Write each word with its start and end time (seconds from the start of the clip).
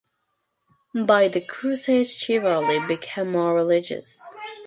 By 1.03 1.27
the 1.27 1.41
Crusades 1.41 2.15
chivalry 2.15 2.79
became 2.87 3.31
more 3.33 3.53
religious. 3.53 4.17